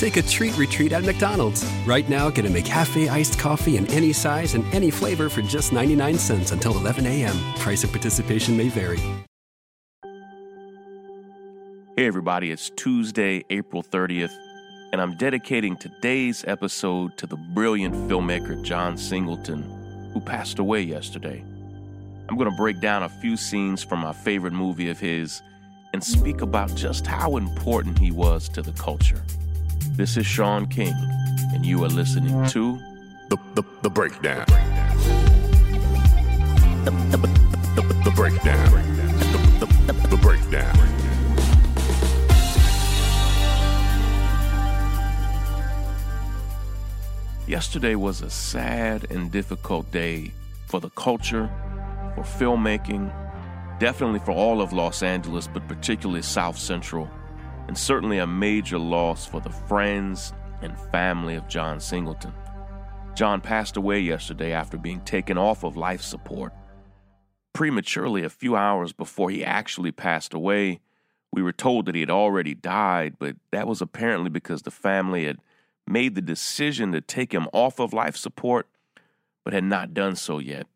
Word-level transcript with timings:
Take 0.00 0.16
a 0.16 0.22
treat 0.22 0.56
retreat 0.56 0.92
at 0.92 1.04
McDonald's. 1.04 1.62
Right 1.84 2.08
now, 2.08 2.30
get 2.30 2.46
a 2.46 2.48
McCafe 2.48 3.10
iced 3.10 3.38
coffee 3.38 3.76
in 3.76 3.86
any 3.88 4.14
size 4.14 4.54
and 4.54 4.64
any 4.72 4.90
flavor 4.90 5.28
for 5.28 5.42
just 5.42 5.74
99 5.74 6.16
cents 6.16 6.52
until 6.52 6.74
11 6.78 7.04
a.m. 7.04 7.36
Price 7.56 7.84
of 7.84 7.90
participation 7.90 8.56
may 8.56 8.70
vary. 8.70 8.96
Hey, 11.98 12.06
everybody, 12.06 12.50
it's 12.50 12.70
Tuesday, 12.70 13.44
April 13.50 13.82
30th, 13.82 14.32
and 14.92 15.02
I'm 15.02 15.18
dedicating 15.18 15.76
today's 15.76 16.46
episode 16.46 17.18
to 17.18 17.26
the 17.26 17.36
brilliant 17.36 17.94
filmmaker 18.08 18.64
John 18.64 18.96
Singleton, 18.96 20.10
who 20.14 20.20
passed 20.20 20.58
away 20.58 20.80
yesterday. 20.80 21.44
I'm 22.26 22.38
going 22.38 22.50
to 22.50 22.56
break 22.56 22.80
down 22.80 23.02
a 23.02 23.10
few 23.10 23.36
scenes 23.36 23.82
from 23.82 23.98
my 23.98 24.14
favorite 24.14 24.54
movie 24.54 24.88
of 24.88 24.98
his 24.98 25.42
and 25.92 26.02
speak 26.02 26.40
about 26.40 26.74
just 26.74 27.06
how 27.06 27.36
important 27.36 27.98
he 27.98 28.10
was 28.10 28.48
to 28.48 28.62
the 28.62 28.72
culture. 28.72 29.22
This 30.00 30.16
is 30.16 30.24
Shaun 30.24 30.64
King, 30.64 30.94
and 31.52 31.66
you 31.66 31.84
are 31.84 31.88
listening 31.88 32.46
to 32.46 32.78
The, 33.28 33.36
the, 33.54 33.62
the 33.82 33.90
breakdown. 33.90 34.46
The, 36.86 36.90
the, 36.90 37.18
the, 37.76 37.82
the 38.04 38.10
breakdown. 38.16 38.70
The, 38.70 39.66
the, 39.66 39.92
the, 39.92 40.08
the 40.08 40.16
breakdown. 40.16 40.74
Yesterday 47.46 47.94
was 47.94 48.22
a 48.22 48.30
sad 48.30 49.06
and 49.10 49.30
difficult 49.30 49.92
day 49.92 50.32
for 50.64 50.80
the 50.80 50.88
culture, 50.88 51.50
for 52.14 52.22
filmmaking, 52.22 53.12
definitely 53.78 54.20
for 54.20 54.32
all 54.32 54.62
of 54.62 54.72
Los 54.72 55.02
Angeles, 55.02 55.46
but 55.46 55.68
particularly 55.68 56.22
South 56.22 56.56
Central, 56.56 57.06
and 57.70 57.78
certainly 57.78 58.18
a 58.18 58.26
major 58.26 58.80
loss 58.80 59.24
for 59.24 59.40
the 59.40 59.48
friends 59.48 60.32
and 60.60 60.76
family 60.90 61.36
of 61.36 61.46
John 61.46 61.78
Singleton. 61.78 62.32
John 63.14 63.40
passed 63.40 63.76
away 63.76 64.00
yesterday 64.00 64.52
after 64.52 64.76
being 64.76 65.00
taken 65.02 65.38
off 65.38 65.62
of 65.62 65.76
life 65.76 66.02
support. 66.02 66.52
Prematurely, 67.52 68.24
a 68.24 68.28
few 68.28 68.56
hours 68.56 68.92
before 68.92 69.30
he 69.30 69.44
actually 69.44 69.92
passed 69.92 70.34
away, 70.34 70.80
we 71.32 71.44
were 71.44 71.52
told 71.52 71.86
that 71.86 71.94
he 71.94 72.00
had 72.00 72.10
already 72.10 72.54
died, 72.54 73.14
but 73.20 73.36
that 73.52 73.68
was 73.68 73.80
apparently 73.80 74.30
because 74.30 74.62
the 74.62 74.72
family 74.72 75.26
had 75.26 75.38
made 75.86 76.16
the 76.16 76.20
decision 76.20 76.90
to 76.90 77.00
take 77.00 77.32
him 77.32 77.46
off 77.52 77.78
of 77.78 77.92
life 77.92 78.16
support, 78.16 78.66
but 79.44 79.54
had 79.54 79.62
not 79.62 79.94
done 79.94 80.16
so 80.16 80.40
yet. 80.40 80.66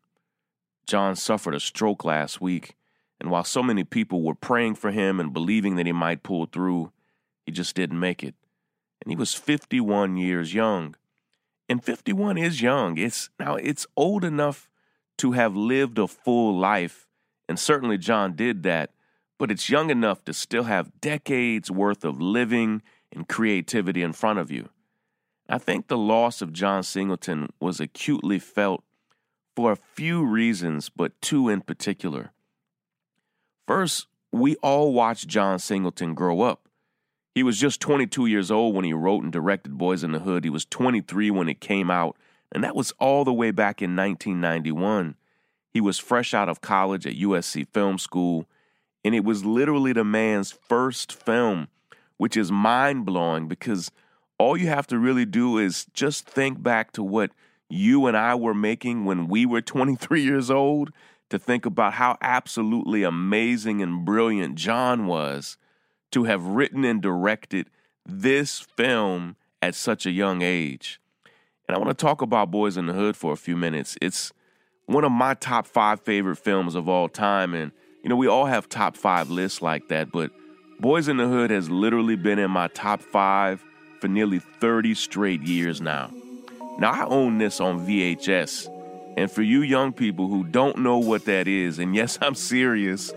John 0.87 1.17
suffered 1.17 1.55
a 1.55 1.59
stroke 1.59 2.05
last 2.05 2.39
week, 2.39 2.77
and 3.19 3.31
while 3.31 3.43
so 3.43 3.63
many 3.63 3.83
people 3.83 4.21
were 4.21 4.35
praying 4.35 4.75
for 4.75 4.91
him 4.91 5.19
and 5.19 5.33
believing 5.33 5.75
that 5.75 5.85
he 5.85 5.91
might 5.91 6.23
pull 6.23 6.45
through, 6.45 6.91
he 7.45 7.51
just 7.51 7.75
didn't 7.75 7.99
make 7.99 8.23
it. 8.23 8.35
And 9.01 9.11
he 9.11 9.15
was 9.15 9.33
51 9.33 10.17
years 10.17 10.53
young. 10.53 10.95
And 11.67 11.83
51 11.83 12.37
is 12.37 12.61
young. 12.61 12.97
It's 12.97 13.29
now 13.39 13.55
it's 13.55 13.87
old 13.95 14.23
enough 14.23 14.69
to 15.17 15.31
have 15.31 15.55
lived 15.55 15.97
a 15.97 16.07
full 16.07 16.57
life, 16.57 17.07
and 17.47 17.57
certainly 17.57 17.97
John 17.97 18.35
did 18.35 18.63
that, 18.63 18.91
but 19.37 19.49
it's 19.49 19.69
young 19.69 19.89
enough 19.89 20.23
to 20.25 20.33
still 20.33 20.63
have 20.63 20.99
decades 20.99 21.71
worth 21.71 22.03
of 22.03 22.21
living 22.21 22.81
and 23.11 23.27
creativity 23.27 24.01
in 24.01 24.13
front 24.13 24.39
of 24.39 24.51
you. 24.51 24.69
I 25.47 25.57
think 25.57 25.87
the 25.87 25.97
loss 25.97 26.41
of 26.41 26.53
John 26.53 26.83
Singleton 26.83 27.49
was 27.59 27.79
acutely 27.79 28.39
felt 28.39 28.83
for 29.55 29.71
a 29.71 29.77
few 29.77 30.25
reasons, 30.25 30.89
but 30.89 31.19
two 31.21 31.49
in 31.49 31.61
particular. 31.61 32.31
First, 33.67 34.07
we 34.31 34.55
all 34.57 34.93
watched 34.93 35.27
John 35.27 35.59
Singleton 35.59 36.13
grow 36.13 36.41
up. 36.41 36.67
He 37.33 37.43
was 37.43 37.59
just 37.59 37.81
22 37.81 38.27
years 38.27 38.51
old 38.51 38.75
when 38.75 38.85
he 38.85 38.93
wrote 38.93 39.23
and 39.23 39.31
directed 39.31 39.77
Boyz 39.77 40.03
N 40.03 40.11
The 40.11 40.19
Hood. 40.19 40.43
He 40.43 40.49
was 40.49 40.65
23 40.65 41.31
when 41.31 41.49
it 41.49 41.59
came 41.59 41.89
out, 41.89 42.15
and 42.51 42.63
that 42.63 42.75
was 42.75 42.91
all 42.99 43.25
the 43.25 43.33
way 43.33 43.51
back 43.51 43.81
in 43.81 43.95
1991. 43.95 45.15
He 45.73 45.81
was 45.81 45.99
fresh 45.99 46.33
out 46.33 46.47
of 46.47 46.61
college 46.61 47.05
at 47.05 47.15
USC 47.15 47.67
Film 47.73 47.97
School, 47.97 48.45
and 49.03 49.13
it 49.13 49.25
was 49.25 49.43
literally 49.43 49.91
the 49.91 50.05
man's 50.05 50.51
first 50.51 51.11
film, 51.11 51.67
which 52.17 52.37
is 52.37 52.51
mind 52.51 53.05
blowing 53.05 53.47
because 53.47 53.91
all 54.37 54.55
you 54.55 54.67
have 54.67 54.87
to 54.87 54.99
really 54.99 55.25
do 55.25 55.57
is 55.57 55.85
just 55.93 56.25
think 56.29 56.63
back 56.63 56.91
to 56.93 57.03
what 57.03 57.31
you 57.67 58.05
and 58.05 58.15
I 58.15 58.35
were 58.35 58.53
making 58.53 59.03
when 59.03 59.27
we 59.27 59.45
were 59.45 59.61
23 59.61 60.21
years 60.21 60.49
old 60.49 60.91
to 61.29 61.39
think 61.39 61.65
about 61.65 61.93
how 61.93 62.17
absolutely 62.21 63.03
amazing 63.03 63.81
and 63.81 64.05
brilliant 64.05 64.55
John 64.55 65.07
was 65.07 65.57
to 66.11 66.25
have 66.25 66.45
written 66.45 66.85
and 66.85 67.01
directed 67.01 67.69
this 68.05 68.59
film 68.59 69.35
at 69.61 69.75
such 69.75 70.05
a 70.05 70.11
young 70.11 70.41
age. 70.41 70.99
And 71.67 71.75
I 71.75 71.79
want 71.79 71.89
to 71.89 72.05
talk 72.05 72.21
about 72.21 72.51
Boyz 72.51 72.77
N 72.77 72.85
The 72.85 72.93
Hood 72.93 73.17
for 73.17 73.33
a 73.33 73.37
few 73.37 73.57
minutes. 73.57 73.97
It's 74.01 74.31
one 74.85 75.03
of 75.03 75.11
my 75.11 75.33
top 75.33 75.65
five 75.65 75.99
favorite 76.01 76.37
films 76.37 76.75
of 76.75 76.87
all 76.87 77.09
time. 77.09 77.53
And, 77.53 77.71
you 78.03 78.09
know, 78.09 78.15
we 78.15 78.27
all 78.27 78.45
have 78.45 78.69
top 78.69 78.95
five 78.95 79.31
lists 79.31 79.61
like 79.61 79.87
that, 79.87 80.11
but 80.11 80.31
Boyz 80.79 81.09
N 81.09 81.17
The 81.17 81.27
Hood 81.27 81.49
has 81.49 81.69
literally 81.69 82.15
been 82.15 82.37
in 82.37 82.51
my 82.51 82.67
top 82.67 83.01
five 83.01 83.63
for 83.99 84.07
nearly 84.07 84.39
30 84.39 84.93
straight 84.93 85.41
years 85.41 85.81
now. 85.81 86.11
Now, 86.77 86.91
I 86.91 87.05
own 87.05 87.37
this 87.37 87.59
on 87.59 87.87
VHS. 87.87 88.69
And 89.17 89.31
for 89.31 89.41
you 89.41 89.61
young 89.61 89.93
people 89.93 90.27
who 90.27 90.43
don't 90.43 90.79
know 90.79 90.97
what 90.97 91.25
that 91.25 91.47
is, 91.47 91.79
and 91.79 91.95
yes, 91.95 92.17
I'm 92.21 92.35
serious, 92.35 93.13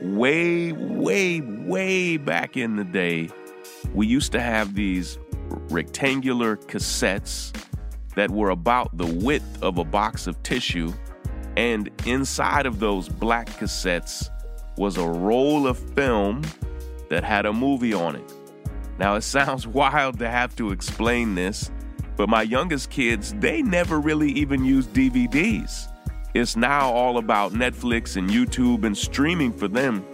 way, 0.00 0.72
way, 0.72 1.40
way 1.40 2.16
back 2.18 2.56
in 2.56 2.76
the 2.76 2.84
day, 2.84 3.30
we 3.94 4.06
used 4.06 4.32
to 4.32 4.40
have 4.40 4.74
these 4.74 5.18
rectangular 5.70 6.56
cassettes 6.56 7.54
that 8.14 8.30
were 8.30 8.50
about 8.50 8.96
the 8.96 9.06
width 9.06 9.62
of 9.62 9.78
a 9.78 9.84
box 9.84 10.26
of 10.26 10.42
tissue. 10.42 10.92
And 11.56 11.90
inside 12.04 12.66
of 12.66 12.78
those 12.78 13.08
black 13.08 13.48
cassettes 13.48 14.28
was 14.76 14.96
a 14.96 15.06
roll 15.06 15.66
of 15.66 15.78
film 15.94 16.42
that 17.08 17.24
had 17.24 17.46
a 17.46 17.52
movie 17.52 17.94
on 17.94 18.16
it. 18.16 18.32
Now, 18.98 19.14
it 19.14 19.22
sounds 19.36 19.66
wild 19.66 20.18
to 20.18 20.28
have 20.28 20.54
to 20.56 20.72
explain 20.72 21.34
this, 21.34 21.70
but 22.18 22.28
my 22.28 22.42
youngest 22.42 22.90
kids, 22.90 23.32
they 23.34 23.62
never 23.62 24.00
really 24.00 24.30
even 24.32 24.64
used 24.64 24.92
DVDs. 24.92 25.86
It's 26.34 26.56
now 26.56 26.90
all 26.90 27.18
about 27.18 27.52
Netflix 27.52 28.16
and 28.16 28.28
YouTube 28.28 28.84
and 28.84 28.98
streaming 28.98 29.52
for 29.52 29.68
them. 29.68 30.04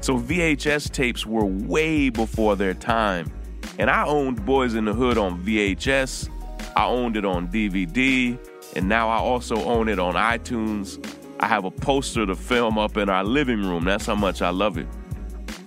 So 0.00 0.18
VHS 0.18 0.90
tapes 0.90 1.26
were 1.26 1.44
way 1.44 2.08
before 2.08 2.56
their 2.56 2.72
time. 2.72 3.30
And 3.78 3.90
I 3.90 4.06
owned 4.06 4.40
Boyz 4.40 4.74
N 4.74 4.86
The 4.86 4.94
Hood 4.94 5.18
on 5.18 5.44
VHS, 5.44 6.30
I 6.76 6.86
owned 6.86 7.18
it 7.18 7.26
on 7.26 7.48
DVD, 7.48 8.38
and 8.74 8.88
now 8.88 9.10
I 9.10 9.18
also 9.18 9.62
own 9.64 9.88
it 9.88 9.98
on 9.98 10.14
iTunes. 10.14 10.98
I 11.40 11.46
have 11.46 11.66
a 11.66 11.70
poster 11.70 12.22
of 12.22 12.28
the 12.28 12.36
film 12.36 12.78
up 12.78 12.96
in 12.96 13.10
our 13.10 13.24
living 13.24 13.60
room. 13.62 13.84
That's 13.84 14.06
how 14.06 14.14
much 14.14 14.40
I 14.40 14.48
love 14.48 14.78
it. 14.78 14.86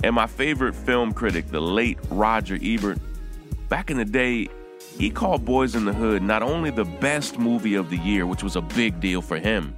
And 0.04 0.16
my 0.16 0.26
favorite 0.26 0.74
film 0.74 1.14
critic, 1.14 1.50
the 1.50 1.62
late 1.62 2.00
Roger 2.10 2.58
Ebert, 2.64 2.98
back 3.70 3.92
in 3.92 3.98
the 3.98 4.06
day, 4.06 4.50
he 4.98 5.10
called 5.10 5.46
Boyz 5.46 5.76
N 5.76 5.86
The 5.86 5.94
Hood 5.94 6.22
not 6.22 6.44
only 6.44 6.70
the 6.70 6.86
best 6.86 7.40
movie 7.40 7.76
of 7.76 7.90
the 7.90 7.98
year, 7.98 8.26
which 8.26 8.44
was 8.44 8.56
a 8.56 8.62
big 8.62 9.00
deal 9.00 9.22
for 9.22 9.38
him, 9.38 9.76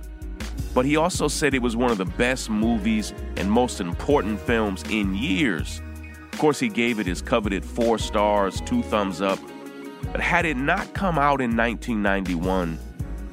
but 0.74 0.86
he 0.86 0.98
also 0.98 1.28
said 1.28 1.54
it 1.54 1.62
was 1.62 1.76
one 1.76 1.90
of 1.90 1.98
the 1.98 2.06
best 2.06 2.50
movies 2.50 3.14
and 3.38 3.50
most 3.50 3.80
important 3.80 4.40
films 4.42 4.84
in 4.90 5.16
years. 5.16 5.82
Of 6.34 6.40
course, 6.40 6.60
he 6.60 6.68
gave 6.68 7.00
it 7.00 7.06
his 7.06 7.22
coveted 7.22 7.64
four 7.64 7.98
stars, 7.98 8.60
two 8.62 8.84
thumbs 8.84 9.22
up. 9.22 9.40
But 10.12 10.20
had 10.20 10.46
it 10.46 10.58
not 10.58 10.94
come 10.94 11.18
out 11.18 11.40
in 11.40 11.56
1991, 11.56 12.78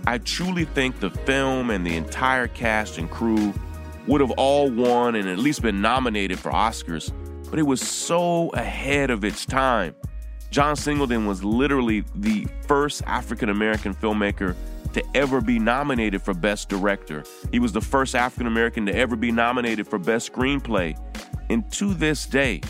I 0.06 0.18
truly 0.18 0.64
think 0.64 1.00
the 1.00 1.10
film 1.10 1.70
and 1.70 1.84
the 1.84 1.96
entire 1.96 2.46
cast 2.46 2.98
and 2.98 3.10
crew 3.10 3.52
would 4.06 4.20
have 4.20 4.30
all 4.32 4.70
won 4.70 5.16
and 5.16 5.28
at 5.28 5.38
least 5.38 5.62
been 5.62 5.80
nominated 5.80 6.38
for 6.38 6.52
Oscars, 6.52 7.12
but 7.50 7.58
it 7.58 7.64
was 7.64 7.80
so 7.80 8.50
ahead 8.50 9.10
of 9.10 9.24
its 9.24 9.44
time. 9.44 9.94
John 10.52 10.76
Singleton 10.76 11.24
was 11.24 11.42
literally 11.42 12.04
the 12.14 12.46
first 12.66 13.02
African 13.06 13.48
American 13.48 13.94
filmmaker 13.94 14.54
to 14.92 15.02
ever 15.14 15.40
be 15.40 15.58
nominated 15.58 16.20
for 16.20 16.34
Best 16.34 16.68
Director. 16.68 17.24
He 17.50 17.58
was 17.58 17.72
the 17.72 17.80
first 17.80 18.14
African 18.14 18.46
American 18.46 18.84
to 18.84 18.94
ever 18.94 19.16
be 19.16 19.32
nominated 19.32 19.88
for 19.88 19.98
Best 19.98 20.30
Screenplay. 20.30 20.94
And 21.48 21.72
to 21.72 21.94
this 21.94 22.26
day, 22.26 22.60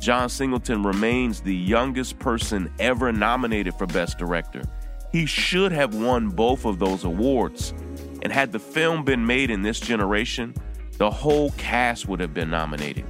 John 0.00 0.28
Singleton 0.28 0.84
remains 0.84 1.40
the 1.40 1.54
youngest 1.54 2.20
person 2.20 2.72
ever 2.78 3.10
nominated 3.10 3.74
for 3.74 3.86
Best 3.88 4.16
Director. 4.16 4.62
He 5.10 5.26
should 5.26 5.72
have 5.72 5.92
won 5.92 6.28
both 6.28 6.64
of 6.64 6.78
those 6.78 7.02
awards. 7.02 7.74
And 8.22 8.32
had 8.32 8.52
the 8.52 8.60
film 8.60 9.04
been 9.04 9.26
made 9.26 9.50
in 9.50 9.60
this 9.60 9.80
generation, 9.80 10.54
the 10.98 11.10
whole 11.10 11.50
cast 11.52 12.06
would 12.06 12.20
have 12.20 12.32
been 12.32 12.50
nominated. 12.50 13.04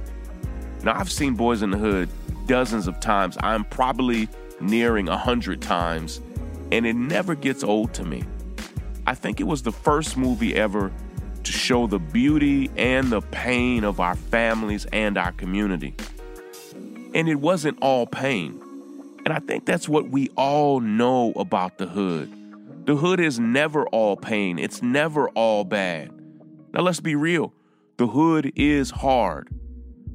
Now, 0.83 0.99
I've 0.99 1.11
seen 1.11 1.37
Boyz 1.37 1.61
N 1.61 1.69
The 1.69 1.77
Hood 1.77 2.09
dozens 2.47 2.87
of 2.87 2.99
times. 2.99 3.37
I'm 3.41 3.63
probably 3.65 4.29
nearing 4.59 5.09
a 5.09 5.17
hundred 5.17 5.61
times, 5.61 6.21
and 6.71 6.85
it 6.85 6.95
never 6.95 7.35
gets 7.35 7.63
old 7.63 7.93
to 7.95 8.03
me. 8.03 8.23
I 9.07 9.13
think 9.15 9.39
it 9.39 9.43
was 9.45 9.63
the 9.63 9.71
first 9.71 10.17
movie 10.17 10.55
ever 10.55 10.91
to 11.43 11.51
show 11.51 11.85
the 11.85 11.99
beauty 11.99 12.71
and 12.75 13.11
the 13.11 13.21
pain 13.21 13.83
of 13.83 13.99
our 13.99 14.15
families 14.15 14.85
and 14.91 15.17
our 15.17 15.31
community. 15.31 15.95
And 17.13 17.29
it 17.29 17.35
wasn't 17.35 17.77
all 17.81 18.07
pain. 18.07 18.59
And 19.25 19.33
I 19.33 19.39
think 19.39 19.65
that's 19.65 19.87
what 19.87 20.09
we 20.09 20.29
all 20.35 20.79
know 20.79 21.33
about 21.35 21.77
the 21.77 21.87
hood. 21.87 22.31
The 22.85 22.95
hood 22.95 23.19
is 23.19 23.39
never 23.39 23.87
all 23.87 24.17
pain, 24.17 24.59
it's 24.59 24.81
never 24.81 25.29
all 25.29 25.63
bad. 25.63 26.11
Now, 26.73 26.81
let's 26.81 26.99
be 26.99 27.15
real 27.15 27.53
the 27.97 28.07
hood 28.07 28.51
is 28.55 28.91
hard. 28.91 29.49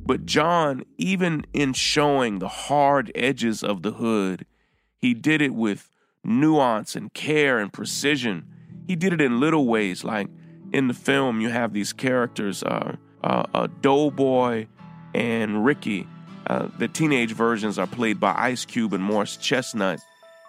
But 0.05 0.27
John, 0.27 0.85
even 0.99 1.45
in 1.53 1.73
showing 1.73 2.39
the 2.39 2.49
hard 2.49 3.13
edges 3.15 3.63
of 3.63 3.83
the 3.83 3.93
hood, 3.93 4.47
he 4.97 5.15
did 5.15 5.41
it 5.41 5.55
with 5.55 5.89
nuance 6.25 6.97
and 6.97 7.13
care 7.15 7.59
and 7.59 7.73
precision. 7.73 8.47
He 8.87 8.97
did 8.97 9.13
it 9.13 9.21
in 9.21 9.41
little 9.41 9.67
ways, 9.67 10.05
like 10.05 10.29
in 10.73 10.89
the 10.89 10.95
film, 10.95 11.41
you 11.41 11.49
have 11.49 11.73
these 11.73 11.93
characters, 11.93 12.63
uh, 12.63 12.97
uh, 13.23 13.45
uh 13.55 13.69
Doughboy 13.81 14.67
and 15.15 15.65
Ricky. 15.65 16.07
Uh, 16.47 16.69
the 16.79 16.89
teenage 16.89 17.33
versions 17.33 17.79
are 17.79 17.87
played 17.87 18.19
by 18.19 18.35
Ice 18.37 18.65
Cube 18.65 18.93
and 18.93 19.03
Morris 19.03 19.37
Chestnut. 19.37 20.01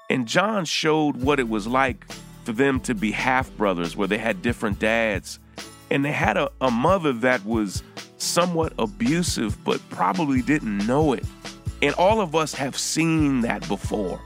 And 0.10 0.28
John 0.28 0.66
showed 0.66 1.18
what 1.18 1.40
it 1.40 1.48
was 1.48 1.68
like 1.68 2.06
for 2.44 2.52
them 2.52 2.80
to 2.82 2.96
be 2.96 3.12
half 3.12 3.56
brothers, 3.56 3.96
where 3.96 4.08
they 4.08 4.18
had 4.18 4.42
different 4.42 4.80
dads. 4.80 5.40
And 5.90 6.04
they 6.04 6.12
had 6.12 6.38
a, 6.38 6.50
a 6.60 6.72
mother 6.72 7.14
that 7.14 7.46
was 7.46 7.84
somewhat 8.22 8.74
abusive, 8.78 9.62
but 9.64 9.82
probably 9.90 10.42
didn't 10.42 10.86
know 10.86 11.14
it. 11.14 11.26
And 11.82 11.96
all 11.96 12.22
of 12.22 12.36
us 12.36 12.54
have 12.54 12.78
seen 12.78 13.42
that 13.42 13.68
before. 13.68 14.22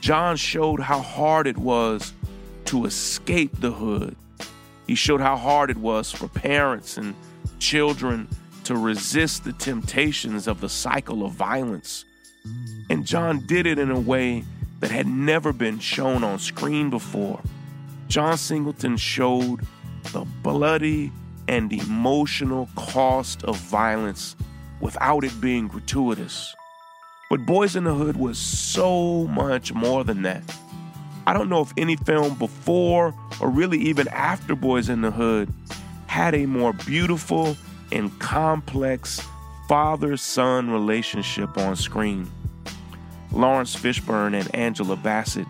John 0.00 0.36
showed 0.36 0.80
how 0.80 1.00
hard 1.00 1.46
it 1.46 1.58
was 1.58 2.12
to 2.66 2.86
escape 2.86 3.60
the 3.60 3.70
hood. 3.70 4.16
He 4.86 4.94
showed 4.94 5.20
how 5.20 5.36
hard 5.36 5.70
it 5.70 5.76
was 5.76 6.10
for 6.10 6.28
parents 6.28 6.96
and 6.96 7.14
children 7.58 8.28
to 8.64 8.76
resist 8.76 9.44
the 9.44 9.52
temptations 9.52 10.48
of 10.48 10.60
the 10.60 10.68
cycle 10.68 11.24
of 11.24 11.32
violence. 11.32 12.04
And 12.90 13.06
John 13.06 13.46
did 13.46 13.66
it 13.66 13.78
in 13.78 13.90
a 13.90 14.00
way 14.00 14.44
that 14.80 14.90
had 14.90 15.06
never 15.06 15.52
been 15.52 15.78
shown 15.78 16.24
on 16.24 16.38
screen 16.38 16.90
before. 16.90 17.40
John 18.08 18.36
Singleton 18.36 18.96
showed 18.96 19.60
the 20.12 20.24
bloody 20.42 21.12
and 21.48 21.72
emotional 21.72 22.68
cost 22.76 23.42
of 23.44 23.56
violence 23.56 24.36
without 24.80 25.24
it 25.24 25.40
being 25.40 25.68
gratuitous. 25.68 26.54
But 27.30 27.46
Boyz 27.46 27.76
N 27.76 27.84
The 27.84 27.94
Hood 27.94 28.16
was 28.16 28.38
so 28.38 29.26
much 29.28 29.72
more 29.72 30.04
than 30.04 30.22
that. 30.22 30.42
I 31.26 31.32
don't 31.32 31.48
know 31.48 31.62
if 31.62 31.72
any 31.76 31.96
film 31.96 32.34
before 32.34 33.14
or 33.40 33.48
really 33.48 33.78
even 33.78 34.08
after 34.08 34.54
Boyz 34.54 34.90
N 34.90 35.00
The 35.02 35.10
Hood 35.10 35.52
had 36.06 36.34
a 36.34 36.46
more 36.46 36.72
beautiful 36.72 37.56
and 37.90 38.16
complex 38.18 39.20
father 39.68 40.16
son 40.16 40.70
relationship 40.70 41.56
on 41.56 41.76
screen. 41.76 42.30
Laurence 43.30 43.74
Fishburne 43.74 44.38
and 44.38 44.54
Angela 44.54 44.96
Bassett, 44.96 45.46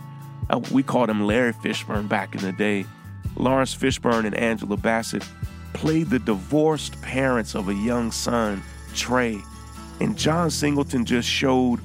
uh, 0.50 0.60
we 0.70 0.84
called 0.84 1.10
him 1.10 1.26
Larry 1.26 1.52
Fishburne 1.52 2.08
back 2.08 2.34
in 2.34 2.42
the 2.42 2.52
day. 2.52 2.86
Laurence 3.34 3.74
Fishburne 3.74 4.24
and 4.24 4.36
Angela 4.36 4.76
Bassett 4.76 5.24
played 5.72 6.10
the 6.10 6.18
divorced 6.18 7.00
parents 7.02 7.54
of 7.54 7.68
a 7.68 7.74
young 7.74 8.10
son, 8.10 8.62
Trey. 8.94 9.40
And 10.00 10.16
John 10.16 10.50
Singleton 10.50 11.04
just 11.04 11.28
showed 11.28 11.80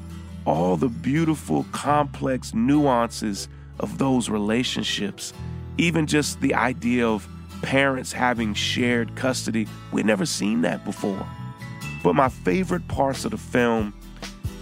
all 0.45 0.77
the 0.77 0.89
beautiful, 0.89 1.65
complex 1.71 2.53
nuances 2.53 3.47
of 3.79 3.97
those 3.97 4.29
relationships. 4.29 5.33
Even 5.77 6.07
just 6.07 6.39
the 6.41 6.53
idea 6.53 7.07
of 7.07 7.27
parents 7.61 8.11
having 8.11 8.53
shared 8.53 9.15
custody. 9.15 9.67
We'd 9.91 10.05
never 10.05 10.25
seen 10.25 10.61
that 10.61 10.85
before. 10.85 11.25
But 12.03 12.15
my 12.15 12.29
favorite 12.29 12.87
parts 12.87 13.25
of 13.25 13.31
the 13.31 13.37
film, 13.37 13.93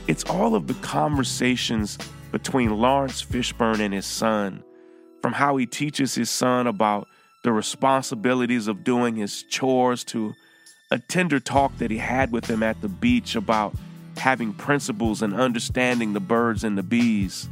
it's 0.07 0.23
all 0.25 0.55
of 0.55 0.67
the 0.67 0.73
conversations 0.75 1.97
between 2.31 2.77
Laurence 2.77 3.23
Fishburne 3.23 3.79
and 3.79 3.93
his 3.93 4.05
son, 4.05 4.63
from 5.21 5.33
how 5.33 5.57
he 5.57 5.65
teaches 5.65 6.15
his 6.15 6.29
son 6.29 6.67
about 6.67 7.07
the 7.45 7.53
responsibilities 7.53 8.67
of 8.67 8.83
doing 8.83 9.15
his 9.17 9.43
chores 9.43 10.03
to 10.03 10.33
a 10.89 10.97
tender 10.97 11.39
talk 11.39 11.77
that 11.77 11.91
he 11.91 11.97
had 11.99 12.31
with 12.31 12.49
him 12.49 12.63
at 12.63 12.81
the 12.81 12.87
beach 12.87 13.35
about 13.35 13.75
having 14.17 14.51
principles 14.51 15.21
and 15.21 15.31
understanding 15.31 16.13
the 16.13 16.19
birds 16.19 16.63
and 16.63 16.75
the 16.75 16.81
bees. 16.81 17.47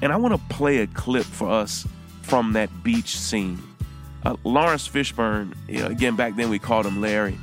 And 0.00 0.12
I 0.12 0.16
want 0.16 0.34
to 0.34 0.54
play 0.54 0.78
a 0.78 0.86
clip 0.86 1.24
for 1.24 1.50
us 1.50 1.88
from 2.22 2.52
that 2.52 2.70
beach 2.84 3.18
scene. 3.18 3.60
Uh, 4.24 4.36
Laurence 4.44 4.88
Fishburne, 4.88 5.54
you 5.66 5.80
know, 5.80 5.86
again, 5.86 6.14
back 6.14 6.36
then 6.36 6.48
we 6.48 6.60
called 6.60 6.86
him 6.86 7.00
Larry, 7.00 7.36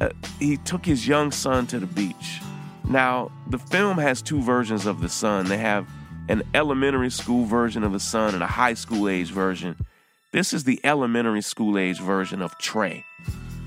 uh, 0.00 0.10
he 0.38 0.56
took 0.58 0.86
his 0.86 1.08
young 1.08 1.32
son 1.32 1.66
to 1.66 1.80
the 1.80 1.86
beach. 1.86 2.40
Now, 2.88 3.32
the 3.48 3.58
film 3.58 3.98
has 3.98 4.22
two 4.22 4.40
versions 4.40 4.86
of 4.86 5.00
the 5.00 5.08
son. 5.08 5.46
They 5.46 5.58
have 5.58 5.88
an 6.28 6.44
elementary 6.54 7.10
school 7.10 7.44
version 7.44 7.82
of 7.82 7.90
the 7.90 7.98
son 7.98 8.34
and 8.34 8.42
a 8.42 8.46
high 8.46 8.74
school 8.74 9.08
age 9.08 9.32
version. 9.32 9.74
This 10.34 10.52
is 10.52 10.64
the 10.64 10.80
elementary 10.82 11.42
school 11.42 11.78
age 11.78 12.00
version 12.00 12.42
of 12.42 12.58
Trey. 12.58 13.04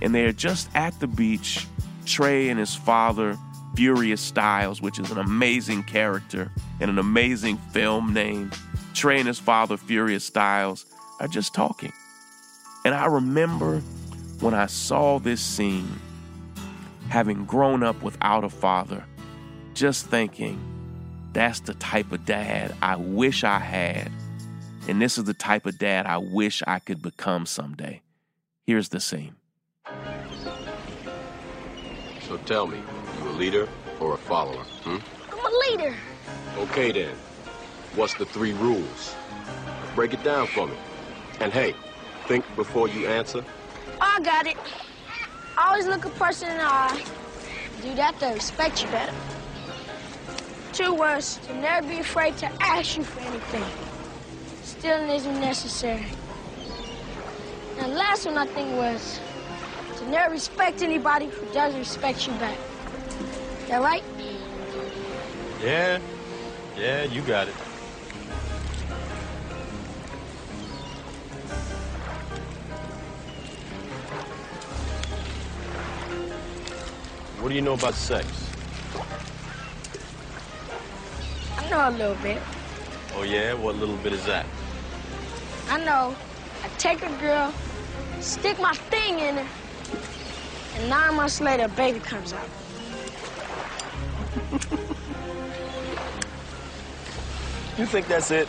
And 0.02 0.14
they're 0.14 0.34
just 0.34 0.70
at 0.76 1.00
the 1.00 1.08
beach. 1.08 1.66
Trey 2.06 2.50
and 2.50 2.60
his 2.60 2.76
father 2.76 3.38
Furious 3.78 4.20
Styles, 4.20 4.82
which 4.82 5.00
is 5.00 5.10
an 5.10 5.18
amazing 5.18 5.84
character 5.84 6.52
and 6.82 6.92
an 6.92 7.00
amazing 7.00 7.56
film 7.72 8.14
name. 8.14 8.52
Trey 8.94 9.18
and 9.18 9.30
his 9.30 9.40
father, 9.40 9.78
Furious 9.78 10.26
Styles, 10.26 10.86
are 11.22 11.30
just 11.30 11.54
talking. 11.54 11.94
And 12.84 12.94
I 12.94 13.06
remember 13.06 13.80
when 14.42 14.54
I 14.54 14.66
saw 14.66 15.20
this 15.20 15.40
scene, 15.40 16.02
having 17.08 17.46
grown 17.46 17.82
up 17.82 18.02
without 18.02 18.44
a 18.44 18.50
father, 18.50 19.06
just 19.74 20.08
thinking, 20.08 20.60
that's 21.32 21.62
the 21.62 21.76
type 21.76 22.12
of 22.12 22.26
dad 22.26 22.76
I 22.82 22.98
wish 22.98 23.46
I 23.46 23.60
had. 23.60 24.12
And 24.88 25.02
this 25.02 25.18
is 25.18 25.26
the 25.26 25.34
type 25.34 25.66
of 25.66 25.78
dad 25.78 26.06
I 26.06 26.18
wish 26.18 26.64
I 26.66 26.80
could 26.80 27.02
become 27.02 27.46
someday. 27.46 28.02
Here's 28.66 28.88
the 28.88 29.02
scene. 29.02 29.36
So 32.22 32.38
tell 32.46 32.68
me, 32.68 32.78
you 33.20 33.30
a 33.30 33.32
leader 33.32 33.68
or 34.00 34.14
a 34.14 34.18
follower, 34.18 34.64
hmm? 34.84 34.98
I'm 35.32 35.46
a 35.46 35.58
leader. 35.70 35.96
Okay 36.58 36.94
then. 36.94 37.16
What's 37.96 38.14
the 38.14 38.26
three 38.26 38.54
rules? 38.54 39.16
Break 39.94 40.14
it 40.14 40.24
down 40.24 40.48
for 40.48 40.68
me. 40.68 40.76
And 41.42 41.52
hey, 41.52 41.76
think 42.28 42.46
before 42.56 42.88
you 42.88 43.08
answer. 43.08 43.44
I 44.00 44.22
got 44.22 44.48
it. 44.48 44.56
Always 45.58 45.86
look 45.86 46.06
a 46.06 46.10
person 46.12 46.50
in 46.50 46.58
the 46.58 46.64
eye. 46.64 47.04
Do 47.82 47.94
that 47.96 48.18
to 48.20 48.28
respect 48.28 48.84
you 48.84 48.90
better. 48.90 49.14
Two 50.72 50.94
words, 50.94 51.38
to 51.48 51.56
never 51.56 51.88
be 51.88 52.00
afraid 52.00 52.38
to 52.38 52.52
ask 52.62 52.98
you 52.98 53.04
for 53.04 53.20
anything. 53.22 53.87
Stealing 54.88 55.10
isn't 55.10 55.42
necessary. 55.42 56.06
And 57.78 57.92
the 57.92 57.96
last 57.98 58.26
one 58.26 58.38
I 58.38 58.46
think 58.46 58.74
was 58.78 59.20
to 59.98 60.10
never 60.10 60.32
respect 60.32 60.82
anybody 60.82 61.26
who 61.26 61.46
doesn't 61.54 61.78
respect 61.78 62.26
you 62.26 62.32
back. 62.36 62.58
Is 63.64 63.68
That 63.68 63.82
right? 63.82 64.04
Yeah. 65.62 66.00
Yeah, 66.78 67.04
you 67.04 67.22
got 67.24 67.50
it. 67.50 67.54
What 77.42 77.50
do 77.50 77.56
you 77.56 77.62
know 77.62 77.74
about 77.74 77.94
sex? 77.94 78.26
I 81.58 81.70
know 81.70 81.90
a 81.90 81.92
little 81.92 82.24
bit. 82.24 82.42
Oh, 83.16 83.24
yeah? 83.24 83.54
What 83.54 83.76
little 83.76 83.98
bit 83.98 84.14
is 84.14 84.26
that? 84.28 84.46
I 85.70 85.84
know. 85.84 86.16
I 86.64 86.68
take 86.78 87.04
a 87.04 87.12
girl, 87.20 87.54
stick 88.22 88.58
my 88.60 88.74
thing 88.74 89.20
in 89.20 89.36
her, 89.36 89.48
and 90.76 90.90
nine 90.90 91.16
months 91.16 91.42
later, 91.42 91.66
a 91.66 91.70
baby 91.70 92.00
comes 92.00 92.32
out. 92.32 92.48
you 97.78 97.86
think 97.86 98.08
that's 98.08 98.32
it? 98.32 98.48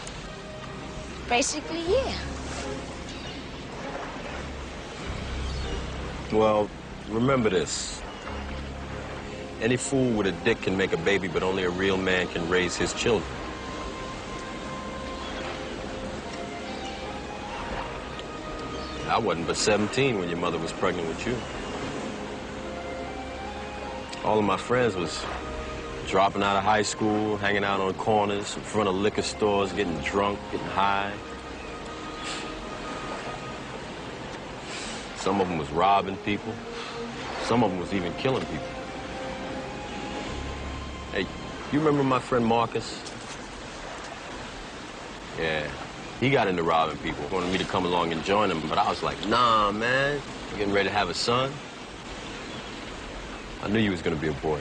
Basically, 1.29 1.83
yeah. 1.83 2.15
Well, 6.33 6.71
remember 7.09 7.51
this. 7.51 8.01
Any 9.61 9.77
fool 9.77 10.13
with 10.13 10.29
a 10.29 10.33
dick 10.45 10.63
can 10.63 10.77
make 10.77 10.93
a 10.93 10.99
baby, 10.99 11.27
but 11.27 11.43
only 11.43 11.65
a 11.65 11.71
real 11.71 11.97
man 11.97 12.29
can 12.29 12.49
raise 12.49 12.77
his 12.77 12.95
children. 12.95 13.29
I 19.09 19.19
wasn't 19.19 19.47
but 19.47 19.57
17 19.57 20.19
when 20.19 20.29
your 20.29 20.37
mother 20.37 20.59
was 20.59 20.73
pregnant 20.73 21.09
with 21.09 21.27
you. 21.27 21.35
all 24.23 24.39
of 24.39 24.45
my 24.45 24.59
friends 24.59 24.95
was 24.95 25.25
dropping 26.07 26.43
out 26.43 26.57
of 26.57 26.63
high 26.63 26.83
school, 26.83 27.39
hanging 27.39 27.65
out 27.65 27.81
on 27.81 27.95
corners, 27.95 28.55
in 28.55 28.63
front 28.63 28.87
of 28.87 28.95
liquor 28.95 29.23
stores, 29.23 29.73
getting 29.73 29.99
drunk, 30.01 30.39
getting 30.53 30.67
high. 30.67 31.13
Some 35.17 35.41
of 35.41 35.49
them 35.49 35.57
was 35.57 35.71
robbing 35.71 36.17
people. 36.19 36.53
Some 37.45 37.65
of 37.65 37.71
them 37.71 37.81
was 37.81 37.95
even 37.95 38.13
killing 38.15 38.45
people. 38.45 38.69
Hey, 41.13 41.27
you 41.73 41.79
remember 41.79 42.05
my 42.05 42.19
friend 42.19 42.45
Marcus? 42.45 43.03
Yeah, 45.39 45.67
he 46.21 46.31
got 46.31 46.49
into 46.49 46.63
robbing 46.63 46.99
people. 46.99 47.25
Wanted 47.31 47.53
me 47.53 47.59
to 47.59 47.65
come 47.65 47.85
along 47.85 48.13
and 48.13 48.25
join 48.25 48.51
him, 48.51 48.61
but 48.69 48.79
I 48.79 48.89
was 48.89 49.03
like, 49.03 49.27
nah, 49.29 49.71
man. 49.71 50.21
I'm 50.51 50.59
getting 50.59 50.75
ready 50.75 50.89
to 50.89 50.95
have 50.95 51.11
a 51.11 51.15
son. 51.15 51.53
I 53.63 53.69
knew 53.69 53.79
you 53.79 53.91
was 53.91 54.03
gonna 54.03 54.17
be 54.17 54.29
a 54.29 54.33
boy. 54.33 54.61